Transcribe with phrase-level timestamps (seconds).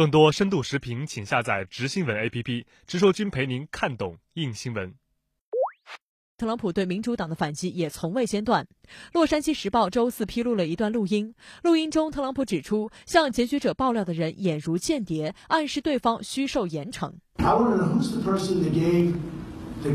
[0.00, 4.94] 更多深度视频，请下载直新闻 APP，直说君陪您看懂硬新闻。
[6.38, 8.66] 特朗普对民主党的反击也从未间断。
[9.12, 17.12] 洛杉矶时报周四披露了一段录音，录音中特朗普指出，向检举者爆料的人眼如间谍，暗示对方需受严惩。
[17.36, 19.12] I want to know who's the person that gave
[19.82, 19.90] the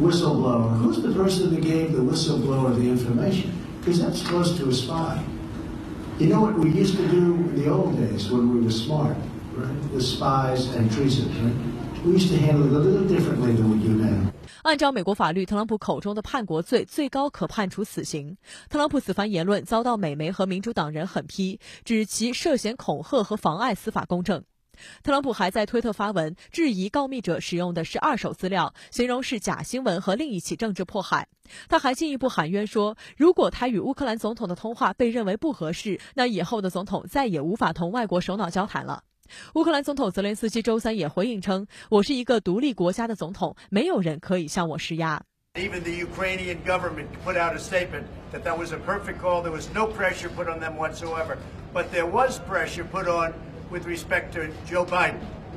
[0.00, 0.78] whistleblower?
[0.78, 3.50] Who's the person that gave the whistleblower the information?
[3.84, 5.18] Because that's close to a spy.
[6.16, 9.16] You know what we used to do in the old days when we were smart,
[9.56, 9.92] right?
[9.92, 11.52] The spies and treason, right?
[12.06, 14.30] We used to handle a little differently than we do now.
[14.62, 18.36] 按照美国法律，特朗普口中的叛国罪最高可判处死刑。
[18.70, 24.44] 特朗普此番言论遭到美媒和民主党人狠批，指其涉嫌恐吓和妨碍司法公正。
[25.02, 31.28] 特朗普还在推特发文质疑告密者使用的是二手资料，形容是假新闻和另一起政治迫害。
[31.68, 39.02] 他还进一步喊冤说，如果他与乌克兰总统的通话被认为不合适，那以后的总统再也无法同外国首脑交谈了。
[39.54, 45.22] 乌克兰总统泽连斯基周三也回应称：“我是一个独立国家的总统，没有人可以向我施压。”
[45.56, 49.40] Even the Ukrainian government put out a statement that that was a perfect call.
[49.42, 51.36] There was no pressure put on them whatsoever.
[51.72, 53.32] But there was pressure put on
[53.74, 55.16] with respect to Joe Biden.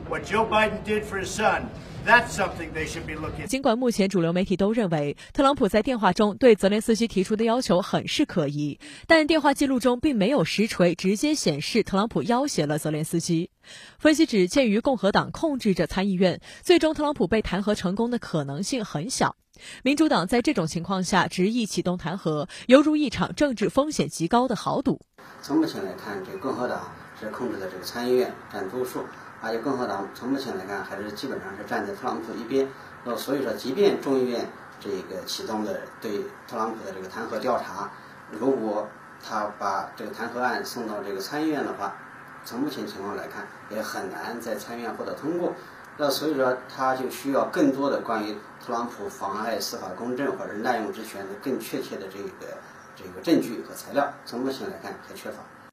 [0.09, 1.69] What Joe Biden did for his son.
[2.05, 3.45] That's something they should be looking.
[3.47, 13.51] 尽管目前主流媒体都认为特朗普在电话中对泽连斯基提出的要求很是可疑，但电话记录中并没有实锤直接显示特朗普要挟了泽连斯基。
[13.99, 19.35] 分析指，鉴于共和党控制着参议院，最终特朗普被弹劾成功的可能性很小。
[19.83, 25.01] 民主党在这种情况下执意启动弹劾，犹如一场政治风险极高的豪赌。
[25.41, 29.03] 从目前来看，这个共和党是控制的这个参议院占多数。
[29.39, 32.67] 而且共和党从目前来看，还是基本上是站在特朗普一边。
[33.03, 37.91] 那所以说，即便众议院这个启动的对特朗普的这个弹劾调查，
[38.31, 38.87] 如果
[39.23, 41.95] 他把这个弹劾案送到这个参议院的话，
[42.45, 45.53] 从目前情况来看，也很难在参议院获得通过。
[45.97, 52.57] 那所以说，他就需要更多的关于特朗普妨碍司法公正或者滥用职权的更确切的这个
[52.95, 54.11] 这个证据和材料。
[54.25, 55.37] 从目前来看，还缺乏。